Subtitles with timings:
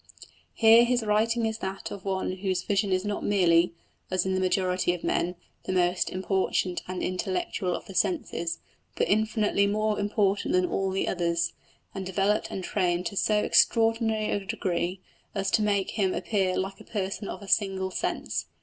[0.55, 3.75] Here his writing is that of one whose vision is not merely,
[4.09, 5.35] as in the majority of men,
[5.65, 8.57] the most important and intellectual of the senses,
[8.95, 11.53] but so infinitely more important than all the others,
[11.93, 15.01] and developed and trained to so extraordinary a degree,
[15.35, 18.47] as to make him appear like a person of a single sense.